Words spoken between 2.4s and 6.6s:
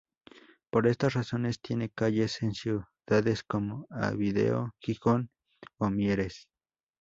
en ciudades como Oviedo, Gijón o Mieres.